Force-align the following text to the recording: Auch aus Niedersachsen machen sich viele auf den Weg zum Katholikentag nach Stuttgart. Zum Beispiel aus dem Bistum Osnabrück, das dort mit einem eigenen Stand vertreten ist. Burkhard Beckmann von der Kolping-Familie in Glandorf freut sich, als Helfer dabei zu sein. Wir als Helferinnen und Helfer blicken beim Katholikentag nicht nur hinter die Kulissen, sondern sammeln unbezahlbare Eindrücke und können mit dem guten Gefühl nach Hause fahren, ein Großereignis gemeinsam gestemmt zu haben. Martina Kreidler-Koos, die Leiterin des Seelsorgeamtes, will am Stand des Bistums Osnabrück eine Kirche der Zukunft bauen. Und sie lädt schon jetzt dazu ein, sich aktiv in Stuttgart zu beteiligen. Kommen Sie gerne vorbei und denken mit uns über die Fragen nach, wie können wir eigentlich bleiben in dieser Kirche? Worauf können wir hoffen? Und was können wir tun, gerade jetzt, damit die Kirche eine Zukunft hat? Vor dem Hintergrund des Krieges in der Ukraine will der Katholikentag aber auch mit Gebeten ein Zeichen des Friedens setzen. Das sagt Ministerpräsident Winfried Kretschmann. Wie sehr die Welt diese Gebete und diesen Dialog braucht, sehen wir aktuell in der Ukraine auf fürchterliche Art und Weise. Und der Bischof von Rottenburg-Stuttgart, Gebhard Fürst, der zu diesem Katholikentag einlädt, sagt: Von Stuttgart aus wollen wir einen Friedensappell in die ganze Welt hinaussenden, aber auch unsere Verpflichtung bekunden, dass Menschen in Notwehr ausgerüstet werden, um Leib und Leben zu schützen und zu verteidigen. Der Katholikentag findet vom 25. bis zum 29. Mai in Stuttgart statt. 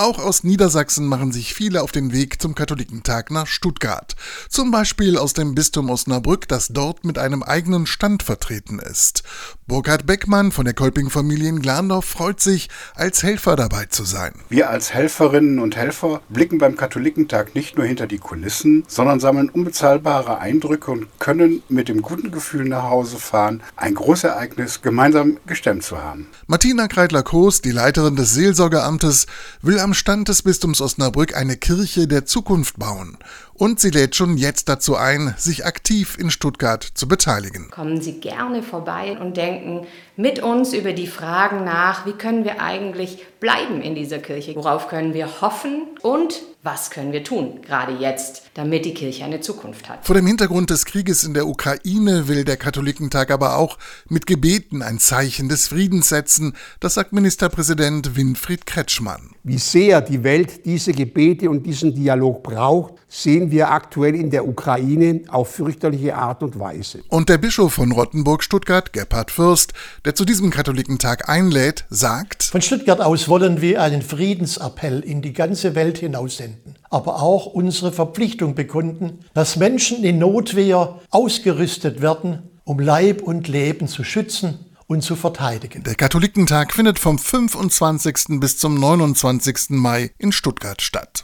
Auch 0.00 0.18
aus 0.18 0.44
Niedersachsen 0.44 1.04
machen 1.04 1.30
sich 1.30 1.52
viele 1.52 1.82
auf 1.82 1.92
den 1.92 2.10
Weg 2.10 2.40
zum 2.40 2.54
Katholikentag 2.54 3.30
nach 3.30 3.46
Stuttgart. 3.46 4.16
Zum 4.48 4.70
Beispiel 4.70 5.18
aus 5.18 5.34
dem 5.34 5.54
Bistum 5.54 5.90
Osnabrück, 5.90 6.48
das 6.48 6.68
dort 6.68 7.04
mit 7.04 7.18
einem 7.18 7.42
eigenen 7.42 7.84
Stand 7.84 8.22
vertreten 8.22 8.78
ist. 8.78 9.24
Burkhard 9.66 10.06
Beckmann 10.06 10.52
von 10.52 10.64
der 10.64 10.72
Kolping-Familie 10.72 11.50
in 11.50 11.60
Glandorf 11.60 12.06
freut 12.06 12.40
sich, 12.40 12.70
als 12.94 13.22
Helfer 13.22 13.56
dabei 13.56 13.84
zu 13.90 14.04
sein. 14.04 14.32
Wir 14.48 14.70
als 14.70 14.94
Helferinnen 14.94 15.58
und 15.58 15.76
Helfer 15.76 16.22
blicken 16.30 16.56
beim 16.56 16.78
Katholikentag 16.78 17.54
nicht 17.54 17.76
nur 17.76 17.84
hinter 17.84 18.06
die 18.06 18.16
Kulissen, 18.16 18.84
sondern 18.88 19.20
sammeln 19.20 19.50
unbezahlbare 19.50 20.38
Eindrücke 20.38 20.92
und 20.92 21.08
können 21.18 21.62
mit 21.68 21.90
dem 21.90 22.00
guten 22.00 22.30
Gefühl 22.30 22.64
nach 22.64 22.84
Hause 22.84 23.18
fahren, 23.18 23.62
ein 23.76 23.94
Großereignis 23.94 24.80
gemeinsam 24.80 25.36
gestemmt 25.46 25.84
zu 25.84 25.98
haben. 25.98 26.26
Martina 26.46 26.88
Kreidler-Koos, 26.88 27.60
die 27.60 27.70
Leiterin 27.70 28.16
des 28.16 28.32
Seelsorgeamtes, 28.32 29.26
will 29.60 29.78
am 29.78 29.89
Stand 29.94 30.28
des 30.28 30.42
Bistums 30.42 30.80
Osnabrück 30.80 31.36
eine 31.36 31.56
Kirche 31.56 32.06
der 32.06 32.24
Zukunft 32.26 32.78
bauen. 32.78 33.18
Und 33.60 33.78
sie 33.78 33.90
lädt 33.90 34.16
schon 34.16 34.38
jetzt 34.38 34.70
dazu 34.70 34.96
ein, 34.96 35.34
sich 35.36 35.66
aktiv 35.66 36.16
in 36.18 36.30
Stuttgart 36.30 36.82
zu 36.82 37.06
beteiligen. 37.06 37.70
Kommen 37.70 38.00
Sie 38.00 38.20
gerne 38.20 38.62
vorbei 38.62 39.18
und 39.20 39.36
denken 39.36 39.86
mit 40.16 40.42
uns 40.42 40.72
über 40.72 40.94
die 40.94 41.06
Fragen 41.06 41.64
nach, 41.64 42.06
wie 42.06 42.12
können 42.12 42.44
wir 42.44 42.62
eigentlich 42.62 43.18
bleiben 43.38 43.82
in 43.82 43.94
dieser 43.94 44.18
Kirche? 44.18 44.54
Worauf 44.56 44.88
können 44.88 45.12
wir 45.12 45.42
hoffen? 45.42 45.88
Und 46.00 46.40
was 46.62 46.90
können 46.90 47.12
wir 47.12 47.24
tun, 47.24 47.62
gerade 47.62 47.94
jetzt, 47.94 48.42
damit 48.52 48.84
die 48.84 48.92
Kirche 48.92 49.24
eine 49.24 49.40
Zukunft 49.40 49.88
hat? 49.88 50.04
Vor 50.04 50.14
dem 50.14 50.26
Hintergrund 50.26 50.68
des 50.68 50.84
Krieges 50.84 51.24
in 51.24 51.32
der 51.32 51.46
Ukraine 51.46 52.28
will 52.28 52.44
der 52.44 52.58
Katholikentag 52.58 53.30
aber 53.30 53.56
auch 53.56 53.78
mit 54.08 54.26
Gebeten 54.26 54.82
ein 54.82 54.98
Zeichen 54.98 55.48
des 55.48 55.68
Friedens 55.68 56.10
setzen. 56.10 56.54
Das 56.78 56.94
sagt 56.94 57.14
Ministerpräsident 57.14 58.14
Winfried 58.14 58.66
Kretschmann. 58.66 59.30
Wie 59.42 59.58
sehr 59.80 60.02
die 60.02 60.22
Welt 60.22 60.66
diese 60.66 60.92
Gebete 60.92 61.48
und 61.48 61.64
diesen 61.64 61.94
Dialog 61.94 62.42
braucht, 62.42 62.92
sehen 63.08 63.50
wir 63.50 63.70
aktuell 63.70 64.14
in 64.14 64.28
der 64.28 64.46
Ukraine 64.46 65.22
auf 65.28 65.54
fürchterliche 65.54 66.14
Art 66.14 66.42
und 66.42 66.58
Weise. 66.58 67.00
Und 67.08 67.30
der 67.30 67.38
Bischof 67.38 67.72
von 67.72 67.90
Rottenburg-Stuttgart, 67.90 68.92
Gebhard 68.92 69.30
Fürst, 69.30 69.72
der 70.04 70.14
zu 70.14 70.26
diesem 70.26 70.50
Katholikentag 70.50 71.30
einlädt, 71.30 71.86
sagt: 71.88 72.42
Von 72.42 72.60
Stuttgart 72.60 73.00
aus 73.00 73.26
wollen 73.30 73.62
wir 73.62 73.80
einen 73.80 74.02
Friedensappell 74.02 75.00
in 75.00 75.22
die 75.22 75.32
ganze 75.32 75.74
Welt 75.74 75.96
hinaussenden, 75.96 76.76
aber 76.90 77.22
auch 77.22 77.46
unsere 77.46 77.90
Verpflichtung 77.90 78.54
bekunden, 78.54 79.20
dass 79.32 79.56
Menschen 79.56 80.04
in 80.04 80.18
Notwehr 80.18 81.00
ausgerüstet 81.08 82.02
werden, 82.02 82.50
um 82.64 82.78
Leib 82.80 83.22
und 83.22 83.48
Leben 83.48 83.88
zu 83.88 84.04
schützen 84.04 84.58
und 84.90 85.02
zu 85.02 85.14
verteidigen. 85.14 85.84
Der 85.84 85.94
Katholikentag 85.94 86.72
findet 86.72 86.98
vom 86.98 87.16
25. 87.16 88.40
bis 88.40 88.58
zum 88.58 88.74
29. 88.74 89.70
Mai 89.70 90.10
in 90.18 90.32
Stuttgart 90.32 90.82
statt. 90.82 91.18